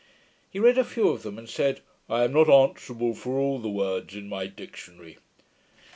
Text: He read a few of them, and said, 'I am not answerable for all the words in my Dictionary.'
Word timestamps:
He 0.49 0.57
read 0.57 0.79
a 0.79 0.83
few 0.83 1.09
of 1.09 1.21
them, 1.21 1.37
and 1.37 1.47
said, 1.47 1.81
'I 2.09 2.23
am 2.23 2.33
not 2.33 2.49
answerable 2.49 3.13
for 3.13 3.37
all 3.37 3.59
the 3.59 3.69
words 3.69 4.15
in 4.15 4.27
my 4.27 4.47
Dictionary.' 4.47 5.17